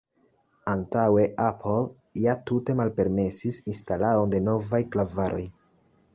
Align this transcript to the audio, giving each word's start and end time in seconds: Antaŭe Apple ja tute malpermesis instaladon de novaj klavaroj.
Antaŭe 0.71 1.25
Apple 1.47 1.83
ja 2.21 2.35
tute 2.51 2.77
malpermesis 2.81 3.61
instaladon 3.75 4.35
de 4.37 4.43
novaj 4.49 4.83
klavaroj. 4.97 5.47